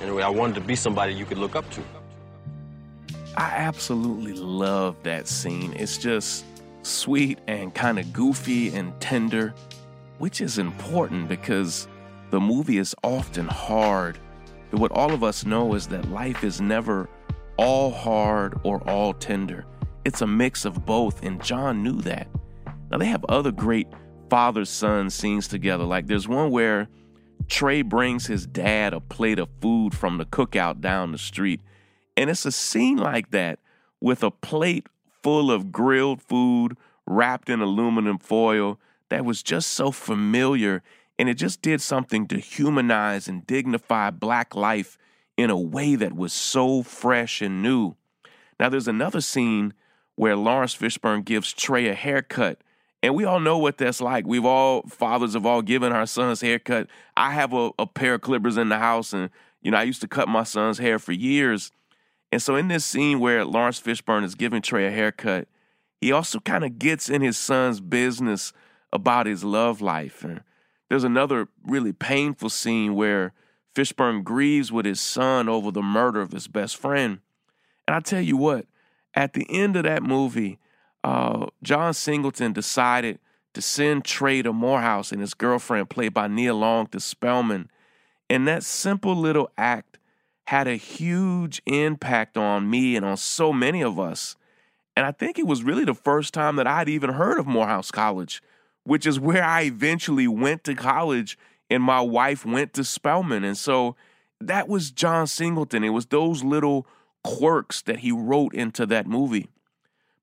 Anyway, 0.00 0.22
I 0.22 0.28
wanted 0.28 0.54
to 0.54 0.60
be 0.60 0.76
somebody 0.76 1.12
you 1.12 1.24
could 1.24 1.38
look 1.38 1.56
up 1.56 1.68
to. 1.70 1.82
I 3.36 3.50
absolutely 3.50 4.32
love 4.32 4.96
that 5.02 5.28
scene. 5.28 5.72
It's 5.74 5.98
just 5.98 6.44
sweet 6.82 7.38
and 7.46 7.74
kind 7.74 7.98
of 7.98 8.12
goofy 8.12 8.74
and 8.74 8.98
tender, 9.00 9.54
which 10.18 10.40
is 10.40 10.58
important 10.58 11.28
because 11.28 11.88
the 12.30 12.40
movie 12.40 12.78
is 12.78 12.94
often 13.02 13.46
hard. 13.46 14.18
But 14.70 14.80
what 14.80 14.92
all 14.92 15.12
of 15.12 15.24
us 15.24 15.44
know 15.44 15.74
is 15.74 15.86
that 15.88 16.10
life 16.10 16.44
is 16.44 16.60
never 16.60 17.08
all 17.56 17.90
hard 17.90 18.58
or 18.62 18.86
all 18.88 19.12
tender. 19.14 19.66
It's 20.04 20.22
a 20.22 20.26
mix 20.26 20.64
of 20.64 20.86
both, 20.86 21.22
and 21.22 21.42
John 21.42 21.82
knew 21.82 22.00
that. 22.02 22.28
Now, 22.90 22.98
they 22.98 23.06
have 23.06 23.24
other 23.28 23.52
great 23.52 23.88
father 24.28 24.64
son 24.64 25.10
scenes 25.10 25.48
together. 25.48 25.84
Like 25.84 26.06
there's 26.06 26.28
one 26.28 26.50
where 26.50 26.88
Trey 27.48 27.82
brings 27.82 28.26
his 28.26 28.46
dad 28.46 28.92
a 28.92 29.00
plate 29.00 29.38
of 29.38 29.48
food 29.60 29.94
from 29.94 30.18
the 30.18 30.24
cookout 30.24 30.80
down 30.80 31.12
the 31.12 31.18
street. 31.18 31.60
And 32.16 32.30
it's 32.30 32.44
a 32.44 32.52
scene 32.52 32.96
like 32.96 33.30
that 33.30 33.58
with 34.00 34.22
a 34.22 34.30
plate 34.30 34.86
full 35.22 35.50
of 35.50 35.72
grilled 35.72 36.22
food 36.22 36.76
wrapped 37.06 37.48
in 37.48 37.60
aluminum 37.60 38.18
foil 38.18 38.78
that 39.08 39.24
was 39.24 39.42
just 39.42 39.72
so 39.72 39.90
familiar. 39.90 40.82
And 41.18 41.28
it 41.28 41.34
just 41.34 41.62
did 41.62 41.80
something 41.80 42.26
to 42.28 42.38
humanize 42.38 43.28
and 43.28 43.46
dignify 43.46 44.10
Black 44.10 44.54
life 44.54 44.96
in 45.36 45.50
a 45.50 45.58
way 45.58 45.96
that 45.96 46.14
was 46.14 46.32
so 46.32 46.82
fresh 46.82 47.42
and 47.42 47.62
new. 47.62 47.96
Now, 48.60 48.68
there's 48.68 48.88
another 48.88 49.20
scene 49.20 49.74
where 50.14 50.36
Laurence 50.36 50.76
Fishburne 50.76 51.24
gives 51.24 51.52
Trey 51.52 51.88
a 51.88 51.94
haircut 51.94 52.62
and 53.02 53.14
we 53.14 53.24
all 53.24 53.40
know 53.40 53.58
what 53.58 53.78
that's 53.78 54.00
like. 54.00 54.26
We've 54.26 54.44
all, 54.44 54.82
fathers 54.82 55.34
have 55.34 55.46
all 55.46 55.62
given 55.62 55.92
our 55.92 56.06
sons 56.06 56.40
haircut. 56.40 56.88
I 57.16 57.32
have 57.32 57.52
a, 57.52 57.70
a 57.78 57.86
pair 57.86 58.14
of 58.14 58.22
clippers 58.22 58.56
in 58.56 58.70
the 58.70 58.78
house, 58.78 59.12
and, 59.12 59.30
you 59.62 59.70
know, 59.70 59.78
I 59.78 59.84
used 59.84 60.00
to 60.00 60.08
cut 60.08 60.28
my 60.28 60.42
son's 60.42 60.78
hair 60.78 60.98
for 60.98 61.12
years. 61.12 61.70
And 62.32 62.42
so 62.42 62.56
in 62.56 62.68
this 62.68 62.84
scene 62.84 63.20
where 63.20 63.44
Laurence 63.44 63.80
Fishburne 63.80 64.24
is 64.24 64.34
giving 64.34 64.62
Trey 64.62 64.86
a 64.86 64.90
haircut, 64.90 65.48
he 66.00 66.10
also 66.10 66.40
kind 66.40 66.64
of 66.64 66.78
gets 66.78 67.08
in 67.08 67.22
his 67.22 67.38
son's 67.38 67.80
business 67.80 68.52
about 68.92 69.26
his 69.26 69.44
love 69.44 69.80
life. 69.80 70.24
And 70.24 70.42
there's 70.88 71.04
another 71.04 71.48
really 71.64 71.92
painful 71.92 72.50
scene 72.50 72.94
where 72.94 73.32
Fishburne 73.74 74.24
grieves 74.24 74.72
with 74.72 74.86
his 74.86 75.00
son 75.00 75.48
over 75.48 75.70
the 75.70 75.82
murder 75.82 76.20
of 76.20 76.32
his 76.32 76.48
best 76.48 76.76
friend. 76.76 77.20
And 77.86 77.94
I 77.94 78.00
tell 78.00 78.20
you 78.20 78.36
what, 78.36 78.66
at 79.14 79.34
the 79.34 79.46
end 79.50 79.76
of 79.76 79.84
that 79.84 80.02
movie, 80.02 80.58
uh, 81.04 81.46
John 81.62 81.94
Singleton 81.94 82.52
decided 82.52 83.18
to 83.54 83.62
send 83.62 84.04
Trey 84.04 84.42
to 84.42 84.52
Morehouse 84.52 85.12
and 85.12 85.20
his 85.20 85.34
girlfriend, 85.34 85.90
played 85.90 86.14
by 86.14 86.28
Nia 86.28 86.54
Long, 86.54 86.86
to 86.88 87.00
Spelman. 87.00 87.70
And 88.28 88.46
that 88.46 88.62
simple 88.62 89.16
little 89.16 89.50
act 89.56 89.98
had 90.46 90.66
a 90.66 90.76
huge 90.76 91.62
impact 91.66 92.36
on 92.36 92.70
me 92.70 92.96
and 92.96 93.04
on 93.04 93.16
so 93.16 93.52
many 93.52 93.82
of 93.82 93.98
us. 93.98 94.36
And 94.96 95.06
I 95.06 95.12
think 95.12 95.38
it 95.38 95.46
was 95.46 95.62
really 95.62 95.84
the 95.84 95.94
first 95.94 96.34
time 96.34 96.56
that 96.56 96.66
I'd 96.66 96.88
even 96.88 97.10
heard 97.10 97.38
of 97.38 97.46
Morehouse 97.46 97.90
College, 97.90 98.42
which 98.88 99.06
is 99.06 99.20
where 99.20 99.44
I 99.44 99.64
eventually 99.64 100.26
went 100.26 100.64
to 100.64 100.74
college 100.74 101.36
and 101.68 101.82
my 101.82 102.00
wife 102.00 102.46
went 102.46 102.72
to 102.72 102.84
Spelman. 102.84 103.44
And 103.44 103.56
so 103.56 103.96
that 104.40 104.66
was 104.66 104.90
John 104.90 105.26
Singleton. 105.26 105.84
It 105.84 105.90
was 105.90 106.06
those 106.06 106.42
little 106.42 106.86
quirks 107.22 107.82
that 107.82 107.98
he 107.98 108.12
wrote 108.12 108.54
into 108.54 108.86
that 108.86 109.06
movie. 109.06 109.50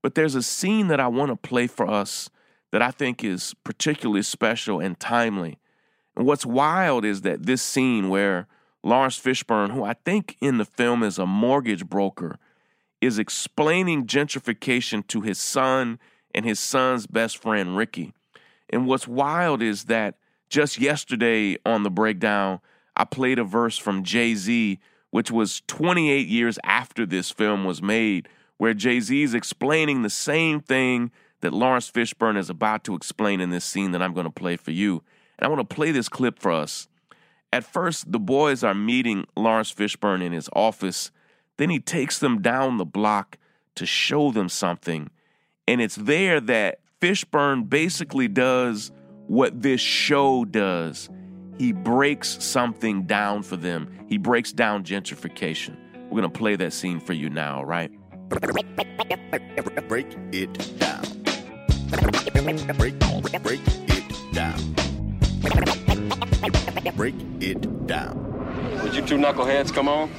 But 0.01 0.15
there's 0.15 0.33
a 0.33 0.41
scene 0.41 0.87
that 0.87 0.99
I 0.99 1.07
want 1.07 1.29
to 1.29 1.35
play 1.35 1.67
for 1.67 1.87
us 1.87 2.31
that 2.71 2.81
I 2.81 2.89
think 2.89 3.23
is 3.23 3.53
particularly 3.63 4.23
special 4.23 4.79
and 4.79 4.99
timely. 4.99 5.59
And 6.17 6.25
what's 6.25 6.43
wild 6.43 7.05
is 7.05 7.21
that 7.21 7.45
this 7.45 7.61
scene 7.61 8.09
where 8.09 8.47
Laurence 8.81 9.19
Fishburne, 9.19 9.73
who 9.73 9.83
I 9.83 9.93
think 9.93 10.37
in 10.41 10.57
the 10.57 10.65
film 10.65 11.03
is 11.03 11.19
a 11.19 11.27
mortgage 11.27 11.85
broker, 11.85 12.39
is 12.99 13.19
explaining 13.19 14.07
gentrification 14.07 15.05
to 15.05 15.21
his 15.21 15.37
son 15.37 15.99
and 16.33 16.45
his 16.45 16.59
son's 16.59 17.05
best 17.05 17.37
friend, 17.37 17.77
Ricky. 17.77 18.14
And 18.69 18.87
what's 18.87 19.07
wild 19.07 19.61
is 19.61 19.85
that 19.85 20.15
just 20.49 20.79
yesterday 20.79 21.57
on 21.65 21.83
the 21.83 21.89
breakdown, 21.89 22.59
I 22.95 23.03
played 23.05 23.39
a 23.39 23.43
verse 23.43 23.77
from 23.77 24.03
Jay 24.03 24.35
Z, 24.35 24.79
which 25.11 25.31
was 25.31 25.61
28 25.67 26.27
years 26.27 26.57
after 26.63 27.05
this 27.05 27.31
film 27.31 27.65
was 27.65 27.81
made, 27.81 28.29
where 28.57 28.73
Jay 28.73 28.99
Z 28.99 29.21
is 29.21 29.33
explaining 29.33 30.01
the 30.01 30.09
same 30.09 30.59
thing 30.59 31.11
that 31.41 31.53
Laurence 31.53 31.91
Fishburne 31.91 32.37
is 32.37 32.49
about 32.49 32.83
to 32.85 32.95
explain 32.95 33.41
in 33.41 33.49
this 33.49 33.65
scene 33.65 33.91
that 33.91 34.01
I'm 34.01 34.13
going 34.13 34.25
to 34.25 34.31
play 34.31 34.55
for 34.55 34.71
you. 34.71 35.03
And 35.37 35.45
I 35.45 35.49
want 35.49 35.67
to 35.67 35.75
play 35.75 35.91
this 35.91 36.09
clip 36.09 36.39
for 36.39 36.51
us. 36.51 36.87
At 37.51 37.63
first, 37.63 38.11
the 38.11 38.19
boys 38.19 38.63
are 38.63 38.73
meeting 38.73 39.25
Laurence 39.35 39.73
Fishburne 39.73 40.23
in 40.23 40.31
his 40.31 40.49
office. 40.53 41.11
Then 41.57 41.69
he 41.69 41.79
takes 41.79 42.19
them 42.19 42.41
down 42.41 42.77
the 42.77 42.85
block 42.85 43.37
to 43.75 43.85
show 43.85 44.31
them 44.31 44.49
something. 44.49 45.09
And 45.67 45.81
it's 45.81 45.95
there 45.95 46.39
that 46.41 46.79
Fishburne 47.01 47.69
basically 47.69 48.27
does 48.27 48.91
what 49.27 49.61
this 49.61 49.81
show 49.81 50.45
does. 50.45 51.09
He 51.57 51.71
breaks 51.71 52.43
something 52.43 53.03
down 53.03 53.43
for 53.43 53.57
them. 53.57 53.91
He 54.07 54.17
breaks 54.17 54.51
down 54.53 54.83
gentrification. 54.83 55.77
We're 56.05 56.21
going 56.21 56.31
to 56.31 56.37
play 56.37 56.55
that 56.55 56.73
scene 56.73 56.99
for 56.99 57.13
you 57.13 57.29
now, 57.29 57.63
right? 57.63 57.91
Break 59.87 60.07
it 60.31 60.79
down. 60.79 61.03
Break, 62.77 62.99
break 63.43 63.59
it 63.83 64.33
down. 64.33 64.75
Break 66.95 67.15
it 67.41 67.87
down. 67.87 68.81
Would 68.83 68.95
you 68.95 69.01
two 69.05 69.17
knuckleheads 69.17 69.73
come 69.73 69.87
on? 69.89 70.09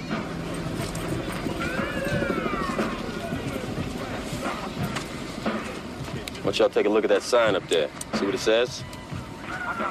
Why 6.47 6.53
don't 6.53 6.59
y'all 6.61 6.69
take 6.69 6.87
a 6.87 6.89
look 6.89 7.03
at 7.03 7.11
that 7.11 7.23
sign 7.23 7.57
up 7.57 7.67
there? 7.67 7.91
See 8.15 8.25
what 8.25 8.37
it 8.37 8.39
says? 8.39 8.85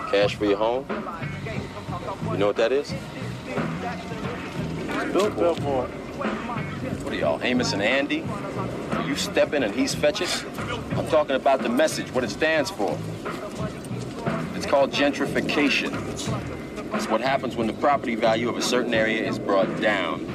Cash 0.10 0.36
for 0.36 0.46
your 0.46 0.56
home? 0.56 0.86
You 2.32 2.38
know 2.38 2.48
what 2.48 2.56
that 2.56 2.72
is? 2.72 2.94
Billboard. 5.12 5.90
What 7.04 7.12
are 7.12 7.18
y'all, 7.18 7.44
Amos 7.44 7.74
and 7.74 7.82
Andy? 7.82 8.24
Are 8.92 9.06
You 9.06 9.18
stepping 9.18 9.64
and 9.64 9.76
he's 9.76 9.94
fetching? 9.94 10.30
I'm 10.92 11.06
talking 11.08 11.36
about 11.36 11.62
the 11.62 11.68
message, 11.68 12.14
what 12.14 12.24
it 12.24 12.30
stands 12.30 12.72
for. 12.72 12.98
It's 14.56 14.66
called 14.66 14.92
gentrification. 14.94 15.92
It's 16.94 17.10
what 17.10 17.20
happens 17.20 17.58
when 17.58 17.68
the 17.68 17.74
property 17.74 18.16
value 18.16 18.48
of 18.48 18.56
a 18.56 18.62
certain 18.62 18.94
area 18.94 19.28
is 19.28 19.38
brought 19.38 19.82
down. 19.82 20.26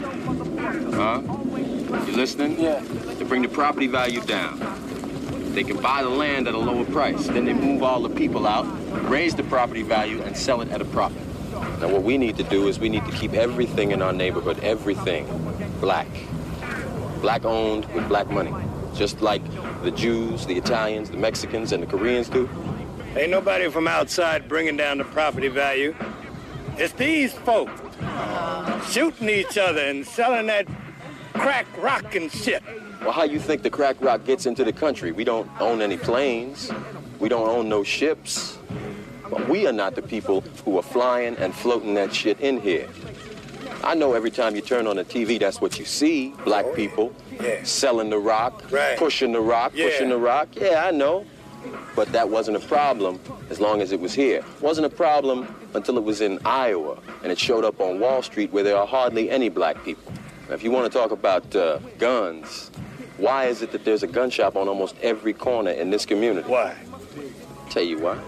Huh? 0.93 1.23
You 2.07 2.13
listening? 2.13 2.61
Yeah. 2.61 2.81
To 3.19 3.25
bring 3.25 3.41
the 3.41 3.49
property 3.49 3.87
value 3.87 4.21
down. 4.21 4.59
They 5.55 5.65
can 5.65 5.81
buy 5.81 6.03
the 6.03 6.09
land 6.09 6.47
at 6.47 6.55
a 6.55 6.59
lower 6.59 6.85
price. 6.85 7.27
Then 7.27 7.45
they 7.45 7.53
move 7.53 7.83
all 7.83 8.01
the 8.01 8.09
people 8.09 8.47
out, 8.47 8.67
raise 9.11 9.35
the 9.35 9.43
property 9.43 9.83
value, 9.83 10.23
and 10.23 10.37
sell 10.37 10.61
it 10.61 10.71
at 10.71 10.81
a 10.81 10.85
profit. 10.85 11.23
Now, 11.81 11.89
what 11.89 12.05
we 12.05 12.17
need 12.19 12.37
to 12.37 12.45
do 12.45 12.69
is 12.69 12.79
we 12.79 12.89
need 12.89 13.05
to 13.07 13.13
keep 13.13 13.35
everything 13.35 13.91
in 13.91 14.01
our 14.01 14.13
neighborhood, 14.13 14.61
everything, 14.61 15.27
black. 15.81 16.07
Black 17.21 17.45
owned 17.45 17.85
with 17.95 18.07
black 18.09 18.31
money. 18.31 18.53
Just 18.95 19.21
like 19.21 19.43
the 19.83 19.91
Jews, 19.91 20.47
the 20.47 20.57
Italians, 20.57 21.11
the 21.11 21.17
Mexicans, 21.17 21.73
and 21.73 21.83
the 21.83 21.87
Koreans 21.87 22.29
do. 22.29 22.49
Ain't 23.17 23.31
nobody 23.31 23.69
from 23.71 23.89
outside 23.89 24.49
bringing 24.49 24.77
down 24.77 24.99
the 24.99 25.05
property 25.05 25.49
value. 25.49 25.95
It's 26.77 26.93
these 26.95 27.33
folk 27.33 27.69
shooting 28.89 29.29
each 29.29 29.59
other 29.59 29.81
and 29.81 30.07
selling 30.07 30.47
that 30.47 30.67
crack 31.35 31.67
rock 31.79 32.15
and 32.15 32.31
shit. 32.31 32.63
Well, 33.03 33.13
how 33.13 33.25
you 33.25 33.41
think 33.41 33.63
the 33.63 33.71
crack 33.71 33.97
rock 34.01 34.25
gets 34.25 34.47
into 34.47 34.63
the 34.65 34.73
country? 34.73 35.13
We 35.13 35.25
don't 35.25 35.49
own 35.61 35.81
any 35.81 35.97
planes. 35.97 36.71
We 37.19 37.29
don't 37.29 37.49
own 37.49 37.69
no 37.69 37.83
ships. 37.83 38.59
But 39.31 39.49
we 39.49 39.67
are 39.67 39.73
not 39.73 39.95
the 39.95 40.03
people 40.03 40.43
who 40.65 40.77
are 40.79 40.83
flying 40.83 41.37
and 41.37 41.55
floating 41.55 41.95
that 41.95 42.15
shit 42.15 42.41
in 42.41 42.61
here. 42.61 42.89
I 43.83 43.95
know 43.95 44.13
every 44.13 44.31
time 44.31 44.55
you 44.55 44.61
turn 44.61 44.87
on 44.87 44.97
the 44.97 45.05
TV, 45.05 45.39
that's 45.39 45.61
what 45.61 45.79
you 45.79 45.85
see. 45.87 46.35
Black 46.45 46.67
people 46.75 47.13
Yeah. 47.41 47.63
selling 47.63 48.11
the 48.11 48.19
rock, 48.19 48.63
Right. 48.71 48.99
pushing 48.99 49.33
the 49.33 49.41
rock, 49.41 49.73
Yeah. 49.75 49.87
pushing 49.87 50.11
the 50.11 50.19
rock. 50.19 50.49
Yeah, 50.55 50.85
I 50.87 50.91
know. 50.91 51.25
But 51.97 52.13
that 52.13 52.29
wasn't 52.29 52.57
a 52.59 52.61
problem 52.61 53.19
as 53.49 53.61
long 53.61 53.81
as 53.81 53.93
it 53.93 54.01
was 54.01 54.13
here. 54.13 54.43
Wasn't 54.61 54.85
a 54.87 54.91
problem 54.91 55.47
until 55.75 55.97
it 55.97 56.05
was 56.05 56.21
in 56.21 56.39
Iowa 56.45 56.99
and 57.23 57.33
it 57.33 57.39
showed 57.39 57.65
up 57.65 57.81
on 57.81 57.99
Wall 58.01 58.23
Street 58.23 58.53
where 58.53 58.63
there 58.65 58.77
are 58.77 58.87
hardly 58.87 59.31
any 59.31 59.49
black 59.49 59.83
people. 59.85 60.13
Now, 60.49 60.55
if 60.55 60.63
you 60.65 60.71
want 60.71 60.91
to 60.91 60.99
talk 60.99 61.11
about 61.13 61.55
uh, 61.57 61.79
guns, 61.99 62.70
why 63.21 63.47
is 63.47 63.63
it 63.63 63.73
that 63.73 63.85
there's 63.85 64.03
a 64.03 64.07
gun 64.07 64.31
shop 64.31 64.57
on 64.57 64.67
almost 64.69 64.97
every 65.03 65.33
corner 65.33 65.71
in 65.71 65.91
this 65.91 66.07
community? 66.07 66.49
Why? 66.49 66.75
Tell 67.69 67.83
you 67.83 67.99
why. 67.99 68.19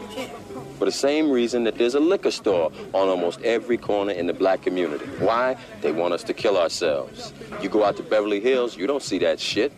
For 0.78 0.84
the 0.84 0.92
same 0.92 1.30
reason 1.30 1.64
that 1.64 1.78
there's 1.78 1.94
a 1.94 2.00
liquor 2.00 2.30
store 2.30 2.72
on 2.92 3.08
almost 3.08 3.40
every 3.42 3.76
corner 3.78 4.12
in 4.12 4.26
the 4.26 4.32
black 4.32 4.62
community. 4.62 5.06
Why? 5.18 5.56
They 5.80 5.92
want 5.92 6.12
us 6.12 6.22
to 6.24 6.34
kill 6.34 6.58
ourselves. 6.58 7.32
You 7.60 7.68
go 7.68 7.84
out 7.84 7.96
to 7.96 8.02
Beverly 8.02 8.40
Hills, 8.40 8.76
you 8.76 8.86
don't 8.86 9.02
see 9.02 9.18
that 9.20 9.40
shit. 9.40 9.72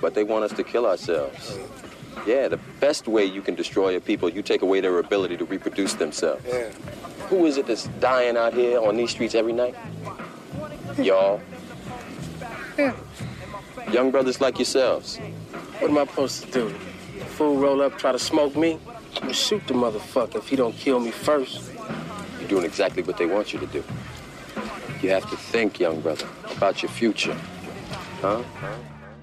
But 0.00 0.14
they 0.14 0.22
want 0.22 0.44
us 0.44 0.52
to 0.52 0.62
kill 0.62 0.86
ourselves. 0.86 1.58
Yeah, 2.26 2.46
the 2.46 2.58
best 2.78 3.08
way 3.08 3.24
you 3.24 3.42
can 3.42 3.56
destroy 3.56 3.96
a 3.96 4.00
people, 4.00 4.28
you 4.28 4.42
take 4.42 4.62
away 4.62 4.80
their 4.80 4.98
ability 4.98 5.36
to 5.38 5.44
reproduce 5.44 5.94
themselves. 5.94 6.44
Yeah. 6.46 6.70
Who 7.28 7.46
is 7.46 7.56
it 7.56 7.66
that's 7.66 7.88
dying 7.98 8.36
out 8.36 8.54
here 8.54 8.78
on 8.80 8.96
these 8.96 9.10
streets 9.10 9.34
every 9.34 9.52
night? 9.52 9.74
Y'all. 10.98 11.40
Young 13.92 14.10
brothers 14.10 14.40
like 14.40 14.58
yourselves. 14.58 15.18
What 15.78 15.90
am 15.90 15.98
I 15.98 16.06
supposed 16.06 16.44
to 16.44 16.50
do? 16.50 16.68
Fool 17.36 17.58
roll 17.58 17.82
up, 17.82 17.98
try 17.98 18.12
to 18.12 18.18
smoke 18.18 18.56
me? 18.56 18.78
I'll 19.20 19.32
shoot 19.32 19.66
the 19.66 19.74
motherfucker 19.74 20.36
if 20.36 20.48
he 20.48 20.56
don't 20.56 20.74
kill 20.74 20.98
me 20.98 21.10
first. 21.10 21.70
You're 22.38 22.48
doing 22.48 22.64
exactly 22.64 23.02
what 23.02 23.18
they 23.18 23.26
want 23.26 23.52
you 23.52 23.58
to 23.58 23.66
do. 23.66 23.84
You 25.02 25.10
have 25.10 25.28
to 25.28 25.36
think, 25.36 25.78
young 25.78 26.00
brother, 26.00 26.26
about 26.56 26.82
your 26.82 26.90
future. 26.90 27.36
Huh? 28.22 28.42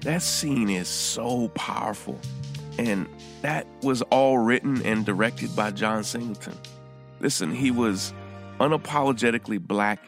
That 0.02 0.22
scene 0.22 0.70
is 0.70 0.86
so 0.86 1.48
powerful. 1.48 2.18
And 2.78 3.08
that 3.42 3.66
was 3.82 4.02
all 4.02 4.38
written 4.38 4.86
and 4.86 5.04
directed 5.04 5.56
by 5.56 5.72
John 5.72 6.04
Singleton. 6.04 6.54
Listen, 7.18 7.52
he 7.52 7.72
was 7.72 8.14
unapologetically 8.60 9.60
black 9.60 9.98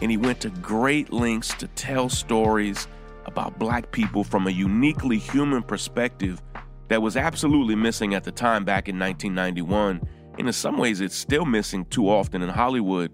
and 0.00 0.10
he 0.10 0.16
went 0.16 0.40
to 0.40 0.50
great 0.50 1.12
lengths 1.12 1.54
to 1.54 1.68
tell 1.68 2.08
stories 2.08 2.88
about 3.28 3.58
black 3.58 3.92
people 3.92 4.24
from 4.24 4.46
a 4.46 4.50
uniquely 4.50 5.18
human 5.18 5.62
perspective 5.62 6.42
that 6.88 7.02
was 7.02 7.16
absolutely 7.16 7.76
missing 7.76 8.14
at 8.14 8.24
the 8.24 8.32
time 8.32 8.64
back 8.64 8.88
in 8.88 8.98
1991. 8.98 10.00
And 10.38 10.46
in 10.46 10.52
some 10.52 10.78
ways, 10.78 11.00
it's 11.00 11.14
still 11.14 11.44
missing 11.44 11.84
too 11.84 12.08
often 12.08 12.42
in 12.42 12.48
Hollywood. 12.48 13.12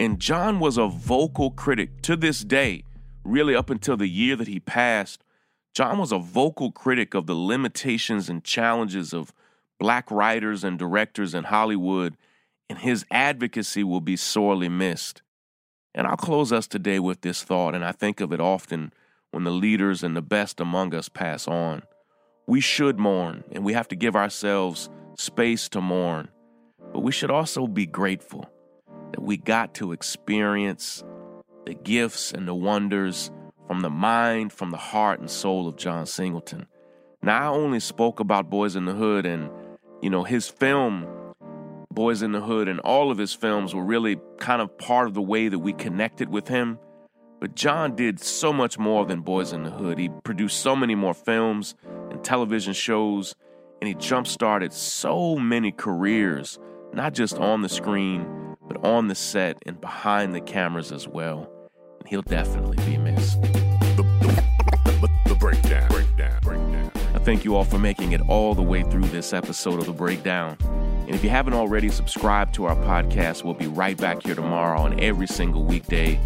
And 0.00 0.20
John 0.20 0.60
was 0.60 0.78
a 0.78 0.86
vocal 0.86 1.50
critic 1.50 2.02
to 2.02 2.16
this 2.16 2.40
day, 2.40 2.84
really 3.24 3.54
up 3.54 3.68
until 3.68 3.96
the 3.96 4.08
year 4.08 4.36
that 4.36 4.48
he 4.48 4.60
passed. 4.60 5.24
John 5.74 5.98
was 5.98 6.12
a 6.12 6.18
vocal 6.18 6.70
critic 6.70 7.14
of 7.14 7.26
the 7.26 7.34
limitations 7.34 8.28
and 8.28 8.44
challenges 8.44 9.12
of 9.12 9.32
black 9.78 10.10
writers 10.10 10.64
and 10.64 10.78
directors 10.78 11.34
in 11.34 11.44
Hollywood, 11.44 12.16
and 12.70 12.78
his 12.78 13.04
advocacy 13.10 13.82
will 13.82 14.00
be 14.00 14.16
sorely 14.16 14.68
missed. 14.68 15.22
And 15.94 16.06
I'll 16.06 16.16
close 16.16 16.52
us 16.52 16.66
today 16.66 16.98
with 16.98 17.22
this 17.22 17.42
thought, 17.42 17.74
and 17.74 17.84
I 17.84 17.92
think 17.92 18.20
of 18.20 18.32
it 18.32 18.40
often 18.40 18.92
when 19.30 19.44
the 19.44 19.50
leaders 19.50 20.02
and 20.02 20.16
the 20.16 20.22
best 20.22 20.60
among 20.60 20.94
us 20.94 21.08
pass 21.08 21.46
on. 21.46 21.82
We 22.46 22.60
should 22.60 22.98
mourn, 22.98 23.44
and 23.52 23.64
we 23.64 23.74
have 23.74 23.88
to 23.88 23.96
give 23.96 24.16
ourselves 24.16 24.88
space 25.18 25.68
to 25.70 25.80
mourn, 25.80 26.28
but 26.92 27.00
we 27.00 27.12
should 27.12 27.30
also 27.30 27.66
be 27.66 27.86
grateful 27.86 28.48
that 29.12 29.20
we 29.20 29.36
got 29.36 29.74
to 29.74 29.92
experience 29.92 31.04
the 31.66 31.74
gifts 31.74 32.32
and 32.32 32.48
the 32.48 32.54
wonders 32.54 33.30
from 33.66 33.80
the 33.80 33.90
mind, 33.90 34.52
from 34.52 34.70
the 34.70 34.78
heart 34.78 35.20
and 35.20 35.30
soul 35.30 35.68
of 35.68 35.76
John 35.76 36.06
Singleton. 36.06 36.66
Now, 37.22 37.52
I 37.52 37.56
only 37.56 37.80
spoke 37.80 38.20
about 38.20 38.48
Boyz 38.48 38.76
N 38.76 38.86
The 38.86 38.94
Hood 38.94 39.26
and, 39.26 39.50
you 40.00 40.08
know, 40.08 40.24
his 40.24 40.48
film, 40.48 41.06
Boyz 41.92 42.22
N 42.22 42.32
The 42.32 42.40
Hood, 42.40 42.68
and 42.68 42.80
all 42.80 43.10
of 43.10 43.18
his 43.18 43.34
films 43.34 43.74
were 43.74 43.84
really 43.84 44.16
kind 44.38 44.62
of 44.62 44.78
part 44.78 45.08
of 45.08 45.14
the 45.14 45.20
way 45.20 45.48
that 45.48 45.58
we 45.58 45.72
connected 45.74 46.30
with 46.30 46.48
him. 46.48 46.78
But 47.40 47.54
John 47.54 47.94
did 47.94 48.18
so 48.18 48.52
much 48.52 48.78
more 48.78 49.06
than 49.06 49.22
Boyz 49.22 49.54
N 49.54 49.62
The 49.62 49.70
Hood. 49.70 49.98
He 49.98 50.08
produced 50.24 50.60
so 50.60 50.74
many 50.74 50.94
more 50.94 51.14
films 51.14 51.74
and 52.10 52.22
television 52.24 52.72
shows, 52.72 53.34
and 53.80 53.86
he 53.86 53.94
jump 53.94 54.26
started 54.26 54.72
so 54.72 55.36
many 55.36 55.70
careers, 55.70 56.58
not 56.92 57.14
just 57.14 57.38
on 57.38 57.62
the 57.62 57.68
screen, 57.68 58.56
but 58.66 58.84
on 58.84 59.06
the 59.06 59.14
set 59.14 59.56
and 59.66 59.80
behind 59.80 60.34
the 60.34 60.40
cameras 60.40 60.90
as 60.90 61.06
well. 61.06 61.48
And 62.00 62.08
he'll 62.08 62.22
definitely 62.22 62.76
be 62.84 62.96
missed. 62.96 63.40
The, 63.40 64.02
the, 65.00 65.08
the, 65.26 65.34
breakdown. 65.36 65.88
Breakdown. 65.88 66.40
Breakdown. 66.42 66.90
I 67.14 67.18
thank 67.20 67.44
you 67.44 67.54
all 67.54 67.64
for 67.64 67.78
making 67.78 68.12
it 68.12 68.20
all 68.28 68.54
the 68.54 68.62
way 68.62 68.82
through 68.82 69.06
this 69.06 69.32
episode 69.32 69.78
of 69.78 69.86
The 69.86 69.92
Breakdown. 69.92 70.56
And 71.06 71.14
if 71.14 71.24
you 71.24 71.30
haven't 71.30 71.54
already 71.54 71.88
subscribed 71.88 72.54
to 72.54 72.66
our 72.66 72.76
podcast, 72.76 73.44
we'll 73.44 73.54
be 73.54 73.66
right 73.66 73.96
back 73.96 74.24
here 74.24 74.34
tomorrow 74.34 74.80
on 74.80 75.00
every 75.00 75.26
single 75.26 75.64
weekday, 75.64 76.20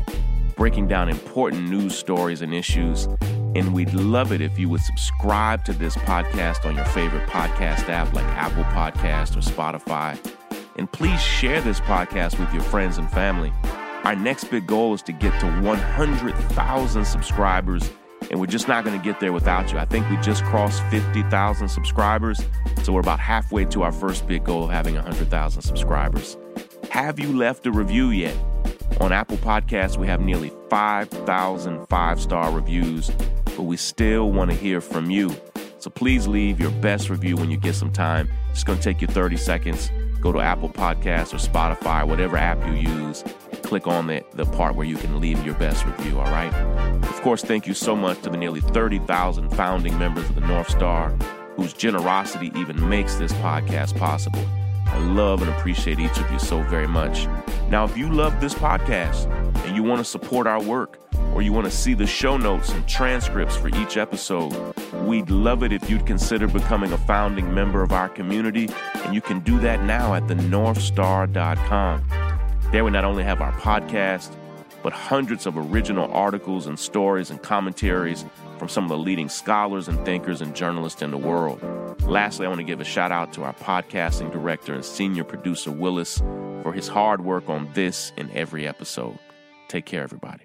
breaking 0.56 0.88
down 0.88 1.08
important 1.08 1.68
news 1.68 1.96
stories 1.96 2.42
and 2.42 2.54
issues. 2.54 3.06
And 3.54 3.74
we'd 3.74 3.92
love 3.92 4.32
it 4.32 4.40
if 4.40 4.58
you 4.58 4.68
would 4.70 4.80
subscribe 4.80 5.64
to 5.64 5.72
this 5.72 5.94
podcast 5.96 6.64
on 6.64 6.76
your 6.76 6.84
favorite 6.86 7.28
podcast 7.28 7.88
app 7.88 8.12
like 8.14 8.24
Apple 8.24 8.64
Podcast 8.64 9.36
or 9.36 9.40
Spotify. 9.40 10.18
And 10.76 10.90
please 10.90 11.20
share 11.20 11.60
this 11.60 11.80
podcast 11.80 12.38
with 12.38 12.52
your 12.54 12.62
friends 12.62 12.98
and 12.98 13.10
family. 13.10 13.52
Our 14.04 14.16
next 14.16 14.44
big 14.44 14.66
goal 14.66 14.94
is 14.94 15.02
to 15.02 15.12
get 15.12 15.38
to 15.40 15.46
100,000 15.46 17.04
subscribers, 17.04 17.90
and 18.30 18.40
we're 18.40 18.46
just 18.46 18.66
not 18.66 18.84
going 18.84 18.98
to 18.98 19.04
get 19.04 19.20
there 19.20 19.32
without 19.32 19.70
you. 19.70 19.78
I 19.78 19.84
think 19.84 20.08
we 20.10 20.16
just 20.16 20.42
crossed 20.44 20.82
50,000 20.90 21.68
subscribers, 21.68 22.40
so 22.82 22.92
we're 22.92 23.00
about 23.00 23.20
halfway 23.20 23.64
to 23.66 23.82
our 23.82 23.92
first 23.92 24.26
big 24.26 24.44
goal 24.44 24.64
of 24.64 24.70
having 24.70 24.96
100,000 24.96 25.62
subscribers. 25.62 26.36
Have 26.90 27.20
you 27.20 27.36
left 27.36 27.66
a 27.66 27.70
review 27.70 28.08
yet? 28.10 28.36
On 29.00 29.12
Apple 29.12 29.38
Podcasts, 29.38 29.96
we 29.96 30.06
have 30.06 30.20
nearly 30.20 30.52
5,000 30.70 31.86
five 31.86 32.20
star 32.20 32.52
reviews, 32.52 33.10
but 33.44 33.62
we 33.62 33.76
still 33.76 34.30
want 34.30 34.50
to 34.50 34.56
hear 34.56 34.80
from 34.80 35.10
you. 35.10 35.34
So 35.78 35.90
please 35.90 36.28
leave 36.28 36.60
your 36.60 36.70
best 36.70 37.10
review 37.10 37.36
when 37.36 37.50
you 37.50 37.56
get 37.56 37.74
some 37.74 37.92
time. 37.92 38.30
It's 38.50 38.64
going 38.64 38.78
to 38.78 38.84
take 38.84 39.00
you 39.00 39.08
30 39.08 39.36
seconds. 39.36 39.90
Go 40.20 40.30
to 40.30 40.40
Apple 40.40 40.68
Podcasts 40.68 41.34
or 41.34 41.38
Spotify, 41.38 42.06
whatever 42.06 42.36
app 42.36 42.64
you 42.66 42.74
use, 42.74 43.24
click 43.62 43.88
on 43.88 44.06
the, 44.06 44.24
the 44.34 44.46
part 44.46 44.76
where 44.76 44.86
you 44.86 44.96
can 44.96 45.20
leave 45.20 45.44
your 45.44 45.54
best 45.56 45.84
review, 45.84 46.20
all 46.20 46.30
right? 46.30 46.54
Of 47.04 47.20
course, 47.22 47.42
thank 47.42 47.66
you 47.66 47.74
so 47.74 47.96
much 47.96 48.22
to 48.22 48.30
the 48.30 48.36
nearly 48.36 48.60
30,000 48.60 49.50
founding 49.50 49.98
members 49.98 50.28
of 50.28 50.36
the 50.36 50.42
North 50.42 50.70
Star 50.70 51.10
whose 51.56 51.72
generosity 51.72 52.52
even 52.56 52.88
makes 52.88 53.16
this 53.16 53.32
podcast 53.34 53.96
possible. 53.98 54.44
I 54.92 54.98
love 54.98 55.42
and 55.42 55.50
appreciate 55.50 55.98
each 55.98 56.18
of 56.18 56.30
you 56.30 56.38
so 56.38 56.62
very 56.62 56.86
much. 56.86 57.26
Now, 57.68 57.84
if 57.84 57.96
you 57.96 58.12
love 58.12 58.40
this 58.40 58.54
podcast 58.54 59.26
and 59.64 59.74
you 59.74 59.82
want 59.82 59.98
to 59.98 60.04
support 60.04 60.46
our 60.46 60.62
work, 60.62 60.98
or 61.34 61.40
you 61.42 61.52
want 61.52 61.64
to 61.64 61.70
see 61.70 61.94
the 61.94 62.06
show 62.06 62.36
notes 62.36 62.70
and 62.70 62.86
transcripts 62.86 63.56
for 63.56 63.68
each 63.68 63.96
episode, 63.96 64.54
we'd 65.06 65.30
love 65.30 65.62
it 65.62 65.72
if 65.72 65.88
you'd 65.88 66.06
consider 66.06 66.46
becoming 66.46 66.92
a 66.92 66.98
founding 66.98 67.54
member 67.54 67.82
of 67.82 67.92
our 67.92 68.08
community. 68.08 68.68
And 69.04 69.14
you 69.14 69.20
can 69.20 69.40
do 69.40 69.58
that 69.60 69.82
now 69.84 70.14
at 70.14 70.24
thenorthstar.com. 70.26 72.04
There 72.70 72.84
we 72.84 72.90
not 72.90 73.04
only 73.04 73.24
have 73.24 73.40
our 73.40 73.52
podcast, 73.52 74.36
but 74.82 74.92
hundreds 74.92 75.46
of 75.46 75.56
original 75.56 76.10
articles 76.12 76.66
and 76.66 76.78
stories 76.78 77.30
and 77.30 77.42
commentaries 77.42 78.24
from 78.58 78.68
some 78.68 78.84
of 78.84 78.90
the 78.90 78.98
leading 78.98 79.28
scholars 79.28 79.88
and 79.88 80.04
thinkers 80.04 80.40
and 80.40 80.54
journalists 80.54 81.02
in 81.02 81.10
the 81.10 81.18
world. 81.18 81.60
Lastly, 82.02 82.46
I 82.46 82.48
want 82.48 82.60
to 82.60 82.64
give 82.64 82.80
a 82.80 82.84
shout 82.84 83.12
out 83.12 83.32
to 83.34 83.42
our 83.42 83.54
podcasting 83.54 84.32
director 84.32 84.74
and 84.74 84.84
senior 84.84 85.24
producer, 85.24 85.70
Willis, 85.70 86.18
for 86.62 86.72
his 86.72 86.88
hard 86.88 87.24
work 87.24 87.48
on 87.48 87.68
this 87.74 88.12
and 88.16 88.30
every 88.32 88.66
episode. 88.66 89.18
Take 89.68 89.86
care, 89.86 90.02
everybody. 90.02 90.44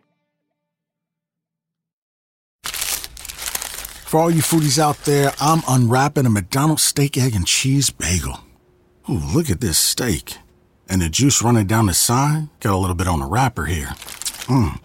For 2.63 4.21
all 4.21 4.31
you 4.31 4.41
foodies 4.41 4.79
out 4.79 4.99
there, 4.99 5.33
I'm 5.41 5.63
unwrapping 5.67 6.25
a 6.25 6.29
McDonald's 6.29 6.83
steak, 6.83 7.17
egg, 7.17 7.35
and 7.35 7.45
cheese 7.45 7.89
bagel. 7.89 8.39
Ooh, 9.09 9.19
look 9.33 9.49
at 9.49 9.59
this 9.59 9.77
steak. 9.77 10.37
And 10.87 11.01
the 11.01 11.09
juice 11.09 11.41
running 11.41 11.67
down 11.67 11.87
the 11.87 11.93
side, 11.93 12.47
got 12.61 12.73
a 12.73 12.77
little 12.77 12.95
bit 12.95 13.07
on 13.07 13.19
the 13.19 13.25
wrapper 13.25 13.65
here. 13.65 13.89
Mmm. 14.47 14.79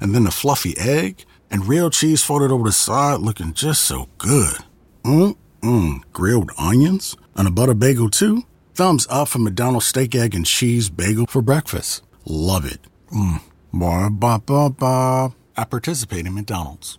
And 0.00 0.14
then 0.14 0.24
the 0.24 0.30
fluffy 0.30 0.76
egg 0.78 1.24
and 1.50 1.66
real 1.66 1.90
cheese 1.90 2.22
folded 2.22 2.50
over 2.50 2.64
the 2.64 2.72
side 2.72 3.20
looking 3.20 3.52
just 3.52 3.82
so 3.82 4.08
good. 4.18 4.56
Mmm, 5.04 5.36
mmm. 5.62 6.00
Grilled 6.12 6.50
onions 6.58 7.16
and 7.36 7.46
a 7.46 7.50
butter 7.50 7.74
bagel 7.74 8.10
too. 8.10 8.44
Thumbs 8.74 9.06
up 9.10 9.28
for 9.28 9.38
McDonald's 9.38 9.86
steak, 9.86 10.14
egg, 10.14 10.34
and 10.34 10.46
cheese 10.46 10.88
bagel 10.88 11.26
for 11.26 11.42
breakfast. 11.42 12.02
Love 12.24 12.64
it. 12.64 12.80
Mmm. 13.12 13.42
Ba 13.72 14.10
ba 14.10 14.40
ba 14.44 14.70
ba. 14.70 15.34
I 15.56 15.64
participate 15.64 16.26
in 16.26 16.34
McDonald's. 16.34 16.98